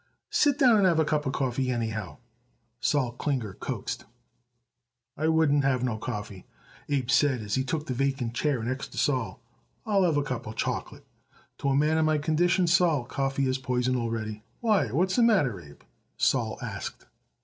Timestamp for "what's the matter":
14.91-15.61